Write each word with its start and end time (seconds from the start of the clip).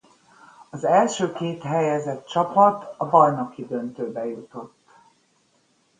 Az 0.69 0.83
első 0.83 1.31
két 1.33 1.61
helyezett 1.63 2.25
csapat 2.25 2.93
a 2.97 3.05
bajnoki 3.09 3.65
döntőbe 3.65 4.25
jutott. 4.25 4.87